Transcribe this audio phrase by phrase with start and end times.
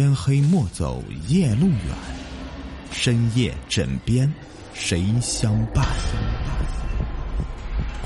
[0.00, 1.94] 天黑莫走夜路远，
[2.90, 4.32] 深夜枕边
[4.72, 5.84] 谁相伴？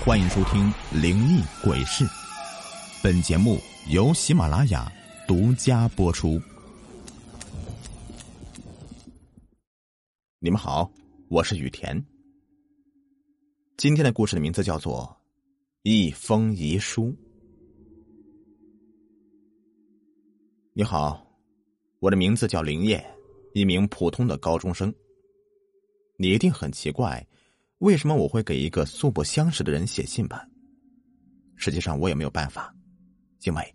[0.04, 0.61] 欢迎收听
[1.00, 2.04] 《灵异鬼事》，
[3.00, 3.61] 本节目
[3.91, 4.93] 由喜马拉雅
[5.29, 6.43] 独家播出。
[10.40, 10.90] 你们好，
[11.29, 12.04] 我是雨田。
[13.76, 15.16] 今天的故事的名字叫做
[15.88, 17.04] 《一封遗书》。
[20.73, 21.24] 你好，
[22.04, 23.02] 我的名字叫林业，
[23.54, 24.94] 一名普通的高中生。
[26.18, 27.27] 你一定很奇怪，
[27.78, 30.46] 为什么我会给一个素不相识的人写信吧？
[31.56, 32.70] 实际上我也没有办法，
[33.44, 33.74] 因为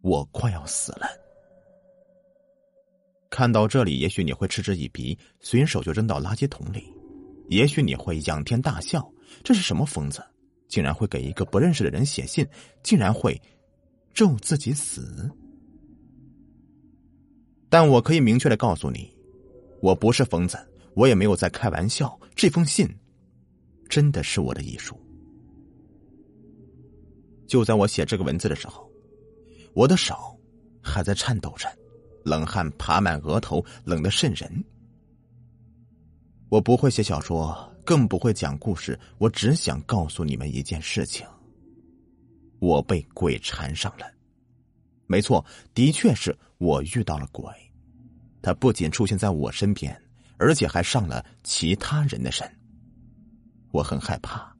[0.00, 1.06] 我快要死了。
[3.30, 6.92] 看到这里，也许你会嗤之以鼻，随手就扔到垃圾桶里；
[7.48, 9.08] 也许你会仰天大笑，
[9.44, 10.20] 这是什么疯子？
[10.66, 12.44] 竟然会给一个不认识的人写信，
[12.82, 13.40] 竟然会
[14.12, 15.30] 咒自己死？
[17.72, 19.10] 但我可以明确的告诉你，
[19.80, 20.58] 我不是疯子，
[20.92, 22.20] 我也没有在开玩笑。
[22.36, 22.86] 这封信，
[23.88, 24.94] 真的是我的遗书。
[27.46, 28.86] 就在我写这个文字的时候，
[29.72, 30.38] 我的手
[30.82, 31.66] 还在颤抖着，
[32.26, 34.62] 冷汗爬满额头，冷得渗人。
[36.50, 37.56] 我不会写小说，
[37.86, 41.26] 更不会讲故事，我只想告诉你们一件事情：
[42.58, 44.04] 我被鬼缠上了。
[45.06, 45.42] 没错，
[45.74, 47.44] 的确是我遇到了鬼。
[48.40, 50.00] 他不仅出现在我身边，
[50.36, 52.48] 而且还上了其他人的身。
[53.72, 54.56] 我很害怕，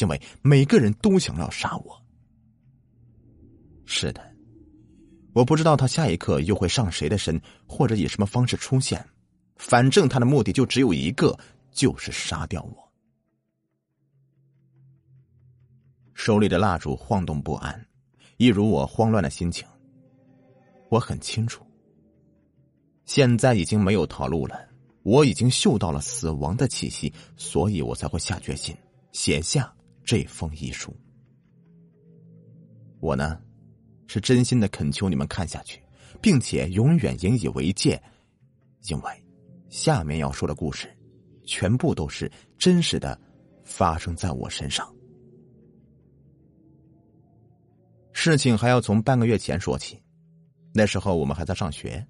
[0.00, 2.02] 因为每个人都想要杀我。
[3.84, 4.20] 是的，
[5.32, 9.04] 我不知道他下一刻又会上谁的身，或者以什么方式出现。
[9.56, 11.38] 反正他的目的就只有一个，
[11.70, 12.92] 就是杀掉我。
[16.12, 17.86] 手里的蜡烛晃动不安，
[18.36, 19.66] 一如我慌乱的心情。
[20.88, 21.64] 我很清楚，
[23.04, 24.68] 现在已经没有逃路了。
[25.02, 28.76] 我已经嗅到了死亡的气息，所以我才会下决心
[29.12, 29.72] 写下
[30.04, 30.92] 这封遗书。
[32.98, 33.40] 我呢，
[34.08, 35.80] 是真心的恳求你们看下去，
[36.20, 38.02] 并且永远引以为戒，
[38.88, 39.24] 因为
[39.68, 40.88] 下面要说的故事，
[41.44, 42.28] 全部都是
[42.58, 43.20] 真实的，
[43.62, 44.92] 发生在我身上。
[48.12, 50.02] 事情还要从半个月前说起。
[50.76, 52.06] 那时候我们还在上学。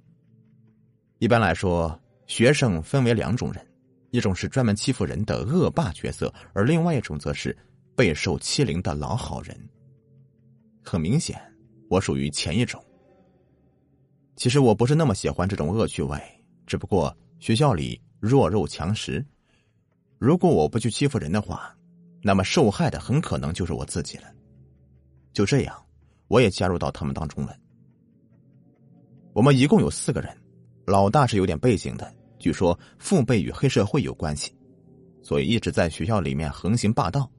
[1.20, 1.96] 一般来说，
[2.26, 3.64] 学生分为两种人，
[4.10, 7.56] 一种是专门欺负人的恶霸角色，而另外一种则是
[7.94, 9.56] 备受欺凌的老好人。
[10.82, 11.40] 很明显，
[11.88, 12.82] 我属于前一种。
[14.34, 16.20] 其实我不是那么喜欢这种恶趣味，
[16.66, 19.24] 只不过学校里弱肉强食，
[20.18, 21.72] 如果我不去欺负人的话，
[22.20, 24.24] 那么受害的很可能就是我自己了。
[25.32, 25.86] 就这样，
[26.26, 27.56] 我也加入到他们当中了。
[29.36, 30.34] 我们一共有四个人，
[30.86, 34.50] 老大是有点背景的，据说父辈与黑社会有关系，
[35.22, 37.30] 所以一直在学校里面横行霸道。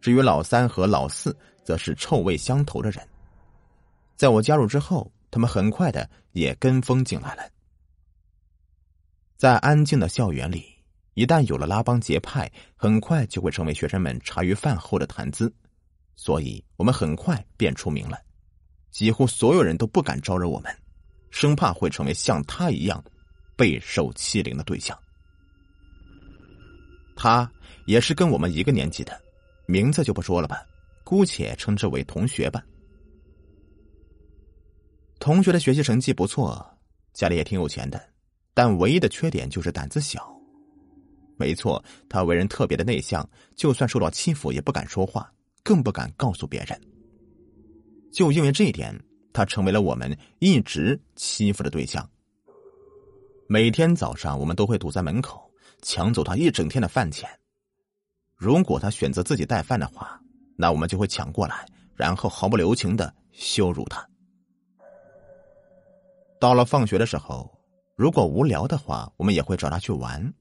[0.00, 3.06] 至于老三和老四，则是臭味相投的人。
[4.16, 7.42] 在我加入之后，他们很快的也跟风进来了。
[9.36, 10.64] 在安静的校园里，
[11.12, 15.52] 一旦有了拉帮结派，很快就会成为学生们茶余饭后的谈资，
[16.16, 18.18] 所以我们很快便出名了，
[18.90, 20.74] 几乎所有人都不敢招惹我们。
[21.32, 23.02] 生怕会成为像他一样
[23.56, 24.96] 备受欺凌的对象。
[27.16, 27.50] 他
[27.86, 29.20] 也是跟我们一个年级的，
[29.66, 30.64] 名字就不说了吧，
[31.02, 32.64] 姑且称之为同学吧。
[35.18, 36.64] 同学的学习成绩不错，
[37.12, 38.00] 家里也挺有钱的，
[38.54, 40.32] 但唯一的缺点就是胆子小。
[41.38, 45.32] 没错，他为人特别的内向，就算受到欺负也不敢说话，
[45.62, 46.80] 更不敢告诉别人。
[48.12, 48.94] 就因为这一点。
[49.32, 52.08] 他成为了我们一直欺负的对象。
[53.46, 55.50] 每天早上，我们都会堵在门口，
[55.82, 57.28] 抢走他一整天的饭钱。
[58.36, 60.20] 如果他选择自己带饭的话，
[60.56, 64.06] 那我们就会抢过来，然后毫不留情的羞辱他。
[66.40, 67.50] 到了放学的时候，
[67.94, 70.32] 如果无聊的话，我们也会找他去玩，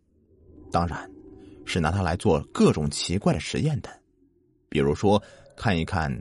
[0.71, 1.09] 当然，
[1.65, 3.89] 是拿他来做各种奇怪的实验的，
[4.69, 5.21] 比如说
[5.55, 6.11] 看一看。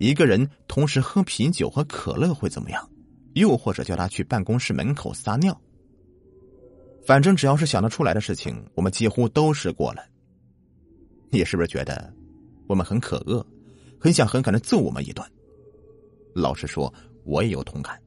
[0.00, 2.90] 一个人同时喝啤酒和可乐会怎么样？
[3.34, 5.60] 又或者叫他去办公室门口撒尿。
[7.04, 10.02] 反正只要是想得出来的事情，我们几乎都试过了。
[11.28, 12.10] 你是不是觉得
[12.66, 13.46] 我们很可恶，
[14.00, 15.22] 很想狠狠的揍我们一顿？
[16.34, 16.90] 老实说，
[17.24, 18.00] 我也有同感。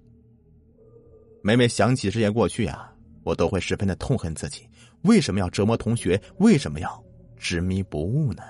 [1.44, 2.92] 每每想起这些过去啊，
[3.24, 4.68] 我都会十分的痛恨自己，
[5.04, 6.20] 为什么要折磨同学？
[6.40, 7.04] 为什么要
[7.38, 8.42] 执迷不悟呢？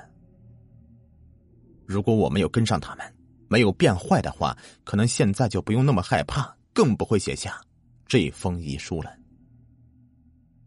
[1.86, 3.06] 如果我没有跟上他们。
[3.54, 7.62] 没有变坏的话，可能现在就不用那么害怕，更不会写下
[8.08, 9.16] 这封遗书了。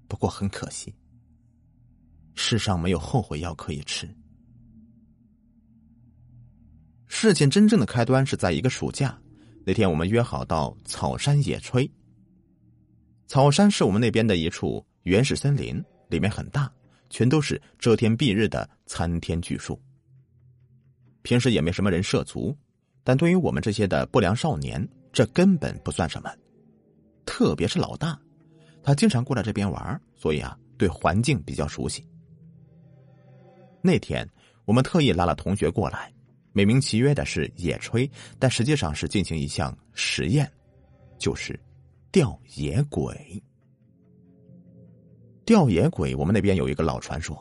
[0.06, 0.94] 不过很可惜，
[2.36, 4.08] 世上没有后悔药可以吃。
[7.08, 9.20] 事情真正的开端是在一个暑假，
[9.64, 11.90] 那天我们约好到草山野炊。
[13.26, 16.72] 草山是我们那边的一处原始森林，里面很大，
[17.10, 19.76] 全都是遮天蔽日的参天巨树。
[21.22, 22.56] 平时也没什么人涉足，
[23.06, 26.29] 但对于我们这些的不良少年，这根本不算什么。
[27.25, 28.19] 特别是老大，
[28.82, 32.05] 他经常过来这边玩，所以啊，对环境比较熟悉。
[33.81, 34.29] 那天
[34.64, 36.12] 我们特意拉了同学过来，
[36.53, 38.11] 美名其曰的是野炊，
[38.41, 40.50] 但实际上是进行一项实验，
[41.17, 41.56] 就是
[42.11, 43.41] 吊野鬼。
[45.44, 47.41] 吊野鬼，我们那边有一个老传说。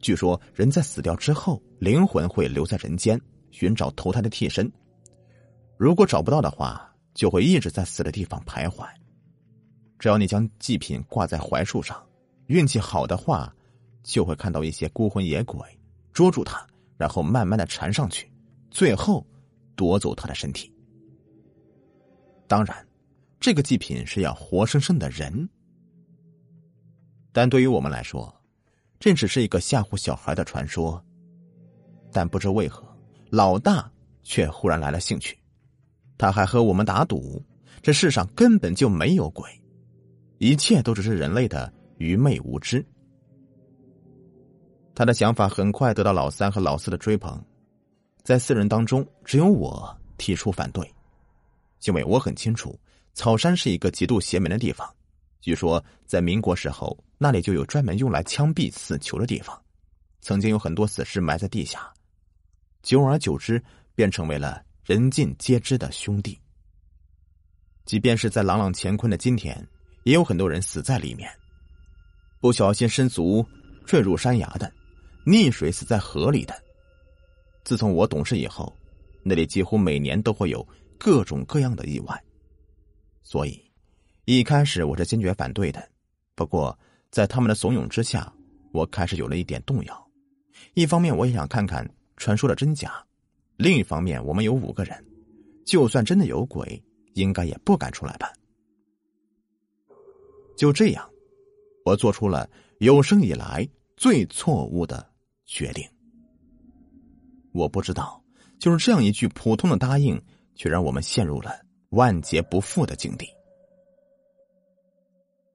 [0.00, 3.20] 据说人在死掉之后，灵魂会留在人间
[3.52, 4.68] 寻找投胎的替身。
[5.76, 8.86] 如果找不到的话，就会一直在死的地方徘徊。
[9.98, 12.04] 只要你将祭品挂在槐树上，
[12.46, 13.54] 运气好的话，
[14.02, 15.60] 就会看到一些孤魂野鬼
[16.12, 16.66] 捉住他，
[16.96, 18.30] 然后慢慢的缠上去，
[18.70, 19.26] 最后
[19.76, 20.72] 夺走他的身体。
[22.46, 22.86] 当然，
[23.40, 25.48] 这个祭品是要活生生的人，
[27.32, 28.32] 但对于我们来说。
[29.00, 31.04] 这只是一个吓唬小孩的传说，
[32.10, 32.82] 但不知为何，
[33.28, 33.90] 老大
[34.22, 35.36] 却忽然来了兴趣。
[36.16, 37.42] 他还和我们打赌，
[37.82, 39.48] 这世上根本就没有鬼，
[40.38, 42.84] 一切都只是人类的愚昧无知。
[44.94, 47.42] 他的想法很快得到老三和老四的追捧，
[48.22, 50.88] 在四人当中，只有我提出反对，
[51.84, 52.78] 因为我很清楚，
[53.12, 54.88] 草山是一个极度邪门的地方。
[55.40, 59.60] 据说，在民国时候，那里就有专门用来枪毙死囚的地方，
[60.20, 61.92] 曾经有很多死尸埋在地下，
[62.82, 63.62] 久而久之，
[63.94, 66.38] 便成为了人尽皆知的兄弟。
[67.86, 69.66] 即便是在朗朗乾坤的今天，
[70.02, 71.30] 也有很多人死在里面，
[72.38, 73.42] 不小心失足
[73.86, 74.70] 坠入山崖的，
[75.24, 76.54] 溺水死在河里的。
[77.64, 78.76] 自从我懂事以后，
[79.22, 80.66] 那里几乎每年都会有
[80.98, 82.22] 各种各样的意外，
[83.22, 83.58] 所以。
[84.26, 85.86] 一开始我是坚决反对的，
[86.34, 86.78] 不过
[87.10, 88.30] 在他们的怂恿之下，
[88.72, 90.10] 我开始有了一点动摇。
[90.74, 93.04] 一方面我也想看看传说的真假，
[93.56, 95.04] 另一方面我们有五个人，
[95.64, 96.82] 就算真的有鬼，
[97.14, 98.32] 应该也不敢出来吧。
[100.56, 101.08] 就这样，
[101.84, 102.48] 我做出了
[102.78, 105.08] 有生以来最错误的
[105.44, 105.88] 决定。
[107.52, 108.22] 我不知道，
[108.58, 110.20] 就是这样一句普通的答应，
[110.54, 111.52] 却让我们陷入了
[111.90, 113.26] 万劫不复的境地。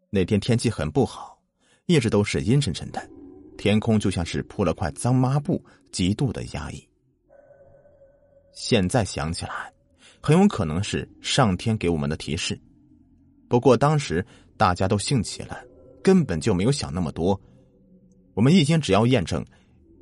[0.09, 1.39] 那天天气很不好，
[1.85, 3.09] 一直都是阴沉沉的，
[3.57, 6.88] 天空就像是铺了块脏抹布，极度的压抑。
[8.59, 9.71] 现在想起来，
[10.19, 12.59] 很有可能是上天给我们的提示。
[13.47, 14.23] 不过当时
[14.57, 15.63] 大家都兴起了，
[16.03, 17.39] 根本就没有想那么多。
[18.33, 19.45] 我们一心只要验证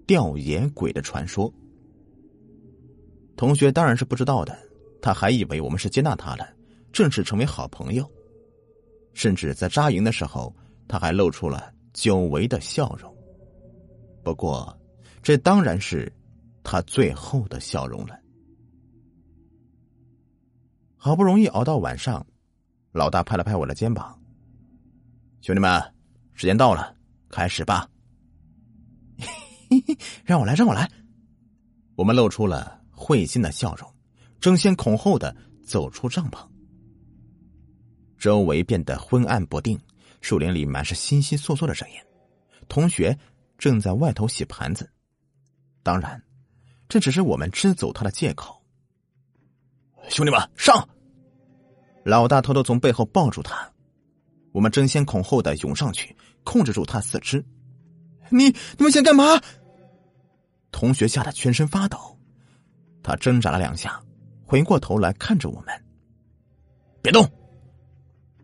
[0.07, 1.54] 吊野鬼的传说。
[3.36, 4.57] 同学当然是不知道的，
[5.04, 6.50] 他还以为我们是接纳他了，
[6.92, 8.12] 正式成为好朋友。
[9.13, 10.51] 甚至在扎营的时候，
[10.88, 13.15] 他还露出了久违的笑容。
[14.24, 14.75] 不过，
[15.21, 16.12] 这当然是
[16.63, 18.19] 他最后的笑容了。
[21.07, 22.28] 好不容易熬到晚上，
[22.92, 24.21] 老大拍了拍我的肩膀
[25.40, 25.81] ：“兄弟们，
[26.33, 26.94] 时间到了，
[27.30, 27.90] 开始吧。
[30.26, 30.92] ”让我来，让我来。
[31.95, 33.90] 我们露出了会心的笑容，
[34.42, 35.33] 争先恐后的
[35.66, 36.45] 走出帐篷。
[38.18, 39.80] 周围变得昏暗不定，
[40.19, 41.95] 树林里满是悉悉窣窣的声音。
[42.68, 43.18] 同学
[43.57, 44.92] 正在外头洗盘子，
[45.83, 46.21] 当然，
[46.90, 48.61] 这只是我们支走他的借口。
[50.09, 50.85] 兄弟们，上！
[52.07, 53.69] 老大偷偷从背后抱住他，
[54.54, 57.44] 我们争先恐后的涌上去，控制住他四肢。
[58.30, 58.45] 你
[58.78, 59.42] 你们想干嘛？
[60.71, 62.18] 同学吓得全身发抖，
[63.04, 64.02] 他挣扎了两下，
[64.45, 65.83] 回过头来看着我们，
[67.02, 67.30] 别动。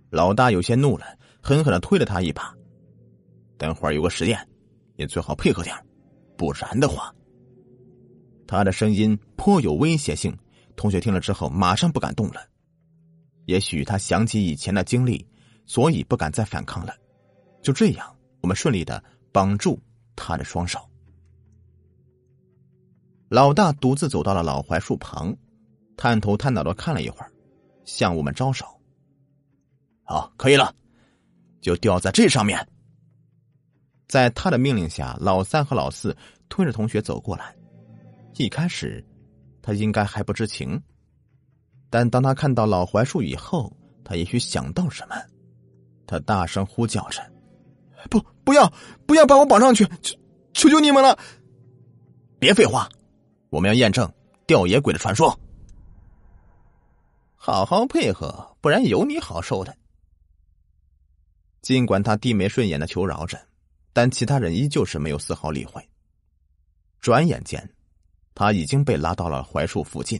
[0.10, 2.54] 老大有些怒了，狠狠的推了他一把。
[3.58, 4.46] 等会儿有个实验，
[4.98, 5.74] 你最好配合点
[6.36, 7.16] 不然的话，
[8.46, 10.38] 他的声音颇有威胁性。
[10.76, 12.46] 同学听了之后，马上不敢动了。
[13.46, 15.28] 也许他想起以前的经历，
[15.66, 16.96] 所以不敢再反抗了。
[17.62, 19.80] 就这样，我们顺利的绑住
[20.16, 20.80] 他的双手。
[23.30, 25.36] 老大独自走到了老槐树旁，
[25.98, 27.32] 探头探脑的看了一会儿，
[27.84, 28.66] 向我们招手。
[30.04, 30.76] 好，可以了，
[31.62, 32.68] 就吊在这上面。
[34.08, 36.16] 在他的命令下，老三和老四
[36.48, 37.56] 推着同学走过来。
[38.36, 39.04] 一开始，
[39.62, 40.80] 他应该还不知情，
[41.94, 43.72] 但当他看到老槐树以后，
[44.04, 45.16] 他也许想到什么，
[46.08, 47.22] 他大声呼叫着
[48.10, 48.74] ：“不，不要，
[49.06, 49.86] 不要把我绑上去！
[50.02, 50.18] 求
[50.54, 51.20] 求求你们了！”
[52.42, 52.90] 别废话，
[53.52, 54.12] 我们要验证
[54.48, 55.40] 吊野鬼的传说。
[57.36, 59.78] 好好配合，不然有你好受的。
[61.62, 63.40] 尽管他低眉顺眼的求饶着，
[63.94, 65.88] 但其他人依旧是没有丝毫理会。
[67.00, 67.70] 转眼间，
[68.34, 70.20] 他已经被拉到了槐树附近。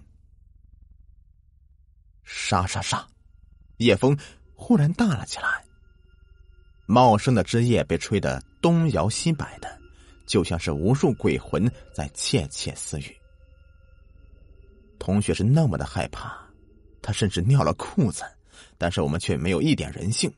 [2.24, 3.08] 沙沙沙，
[3.78, 4.18] 夜风
[4.56, 5.64] 忽然大了起来。
[6.86, 9.80] 茂盛的枝叶被吹得东摇西摆的，
[10.26, 13.16] 就像是无数鬼魂在窃窃私语。
[15.00, 16.38] 同学是那么的害怕，
[17.02, 18.24] 他甚至尿了裤子，
[18.78, 20.34] 但是我们却没有一点人性。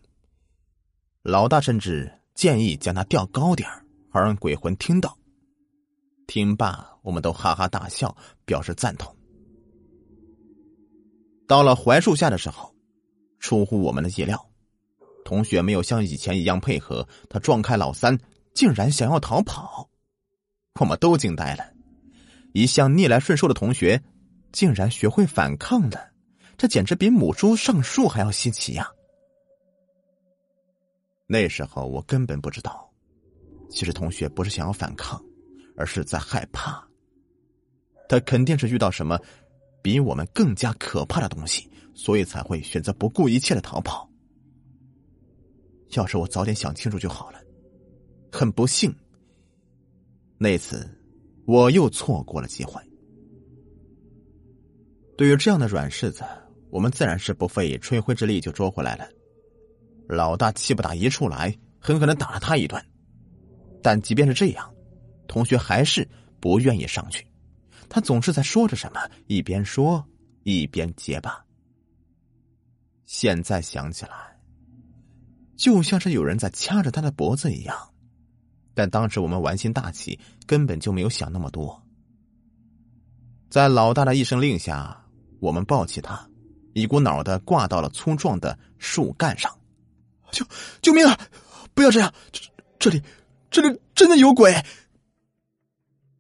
[1.23, 3.69] 老大甚至建议将他吊高点
[4.11, 5.17] 好让鬼魂听到。
[6.27, 8.15] 听罢，我们都哈哈大笑，
[8.45, 9.15] 表示赞同。
[11.47, 12.73] 到了槐树下的时候，
[13.39, 14.49] 出乎我们的意料，
[15.23, 18.17] 同学没有像以前一样配合，他撞开老三，
[18.53, 19.87] 竟然想要逃跑，
[20.79, 21.71] 我们都惊呆了。
[22.53, 24.01] 一向逆来顺受的同学，
[24.51, 26.11] 竟然学会反抗了，
[26.57, 28.89] 这简直比母猪上树还要稀奇呀！
[31.27, 32.89] 那时候我根本不知道，
[33.69, 35.23] 其实同学不是想要反抗，
[35.75, 36.83] 而是在害怕。
[38.07, 39.19] 他肯定是遇到什么。
[39.85, 44.09] 比我们更加可怕的东西，所以才会选择不顾一切的逃跑。
[45.91, 47.39] 要是我早点想清楚就好了。
[48.31, 48.91] 很不幸，
[50.39, 50.89] 那次
[51.45, 52.81] 我又错过了机会。
[55.15, 56.23] 对于这样的软柿子，
[56.71, 59.07] 我们自然是不费吹灰之力就捉回来了。
[60.09, 62.83] 老大气不打一处来，狠狠的打了他一顿。
[63.83, 64.73] 但即便是这样，
[65.27, 67.23] 同学还是不愿意上去。
[67.95, 70.05] 他总是在说着什么，一边说
[70.43, 71.45] 一边结巴。
[73.05, 74.37] 现在想起来，
[75.55, 77.93] 就像是有人在掐着他的脖子一样。
[78.73, 81.81] 但当时我们玩心大起，根本就没有想那么多。
[83.49, 85.05] 在老大的一声令下，
[85.39, 86.29] 我们抱起他，
[86.73, 89.57] 一股脑的挂到了粗壮的树干上。
[90.31, 90.45] 救
[90.81, 91.17] 救命啊！
[91.73, 92.41] 不要这样，这
[92.77, 93.01] 这里
[93.49, 94.53] 这里真的有鬼！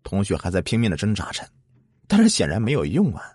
[0.03, 1.45] 同学还在拼命的挣扎着。
[2.07, 3.31] 但是显然没有用啊！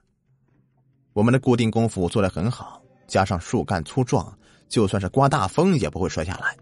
[1.12, 4.32] 我们的固定功夫做的很好，加上树干粗壮，
[4.68, 6.56] 就算是刮大风也不会摔下来。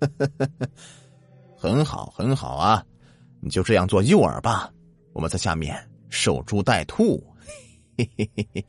[1.56, 2.84] 很好，很好啊！
[3.40, 4.70] 你就这样做诱饵吧，
[5.14, 5.74] 我们在下面
[6.10, 7.22] 守株待兔。
[7.96, 8.64] 嘿嘿嘿嘿！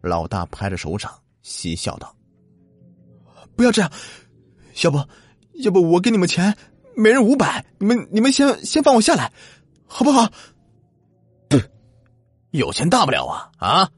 [0.00, 2.14] 老大拍着手掌，嬉笑道
[3.54, 3.92] ：“不要这样，
[4.82, 4.98] 要不，
[5.54, 6.56] 要不我给你们钱，
[6.96, 9.30] 每人五百，你们你们先先放我下来。”
[9.88, 10.30] 好不好？
[12.50, 13.50] 有钱大不了啊！
[13.58, 13.90] 啊！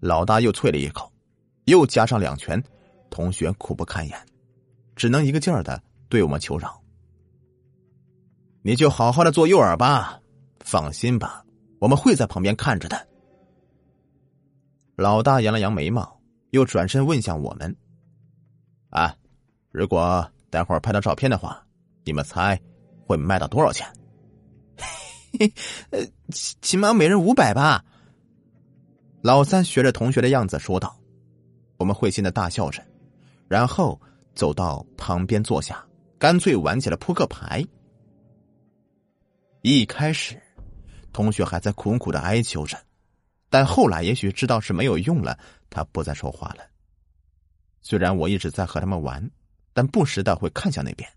[0.00, 1.12] 老大又啐了一口，
[1.64, 2.62] 又加上两拳，
[3.10, 4.18] 同学苦不堪言，
[4.96, 6.80] 只能一个劲儿的对我们求饶。
[8.62, 10.20] 你就好好的做诱饵吧，
[10.60, 11.44] 放心吧，
[11.80, 13.08] 我们会在旁边看着的。
[14.96, 16.20] 老大扬了扬眉毛，
[16.50, 17.76] 又转身问向我们
[18.90, 19.14] ：“啊，
[19.70, 21.62] 如果待会儿拍到照片的话，
[22.04, 22.58] 你们猜
[23.06, 23.86] 会卖到多少钱？”
[25.38, 25.52] 嘿，
[25.90, 27.84] 呃，起起码每人五百吧。
[29.22, 30.98] 老三学着同学的样子说道
[31.78, 32.84] ：“我们会心的大笑着，
[33.46, 34.00] 然后
[34.34, 35.86] 走到旁边坐下，
[36.18, 37.64] 干脆玩起了扑克牌。
[39.62, 40.40] 一开始，
[41.12, 42.76] 同学还在苦苦的哀求着，
[43.48, 45.38] 但后来也许知道是没有用了，
[45.70, 46.64] 他不再说话了。
[47.80, 49.30] 虽然我一直在和他们玩，
[49.72, 51.08] 但不时的会看向那边。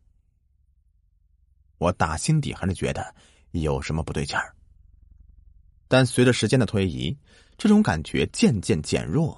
[1.79, 3.13] 我打心底还是觉得。”
[3.51, 4.53] 有什么不对劲儿？
[5.87, 7.17] 但随着时间的推移，
[7.57, 9.37] 这种感觉渐渐减弱。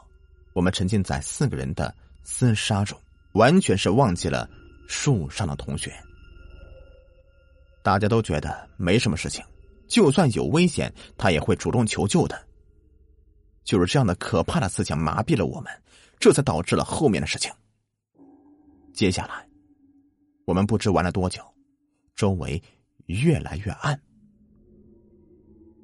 [0.53, 1.93] 我们沉浸在四个人的
[2.23, 2.95] 厮杀中，
[3.33, 4.47] 完全是忘记了
[4.87, 5.91] 树上的同学。
[7.81, 9.43] 大家都觉得没什么事情，
[9.87, 12.39] 就算有危险，他也会主动求救的。
[13.63, 15.71] 就是这样的可怕的思想麻痹了我们，
[16.19, 17.51] 这才导致了后面的事情。
[18.93, 19.47] 接下来，
[20.45, 21.43] 我们不知玩了多久，
[22.15, 22.61] 周围。
[23.07, 24.01] 越来越暗，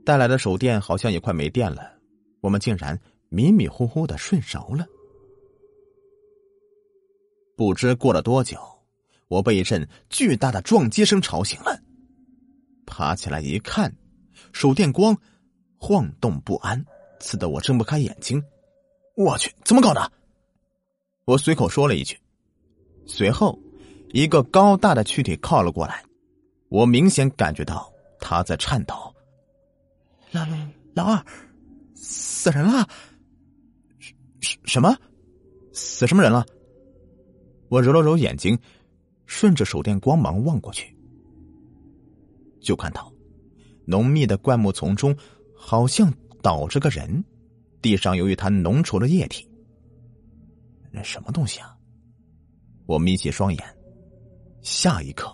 [0.06, 2.00] 带来的手电好像也快没电了，
[2.42, 3.00] 我们竟然
[3.30, 4.86] 迷迷糊糊的睡着了。
[7.56, 8.58] 不知过了多久，
[9.28, 11.80] 我被一阵巨大的撞击声吵醒了，
[12.86, 13.94] 爬起来一看，
[14.54, 15.18] 手电光
[15.78, 16.86] 晃动不安，
[17.20, 18.42] 刺得我睁不开眼睛。
[19.16, 20.12] 我去，怎么搞的？
[21.26, 22.18] 我随口说了一句，
[23.06, 23.60] 随后
[24.14, 26.04] 一个高大的躯体靠了过来。
[26.70, 28.96] 我明显感觉到他在颤抖。
[30.32, 30.46] 老
[30.94, 31.26] 老二
[31.96, 32.88] 死人了？
[34.40, 34.96] 什什么？
[35.74, 36.46] 死什么人了？
[37.70, 38.58] 我揉了揉眼睛，
[39.26, 40.96] 顺着手电光芒望过去，
[42.62, 43.12] 就看到
[43.86, 45.16] 浓密的灌木丛中
[45.56, 46.12] 好像
[46.42, 47.24] 倒着个人，
[47.82, 49.48] 地上有一滩浓稠的液体。
[50.92, 51.76] 那什么东西啊？
[52.86, 53.78] 我眯起双眼，
[54.62, 55.32] 下一刻，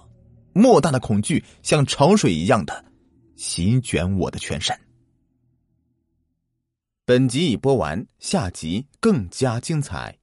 [0.58, 2.86] 莫大的恐惧像潮水一样的
[3.36, 4.74] 席卷我的全身。
[7.04, 10.18] 本集已播完，下集更加精彩。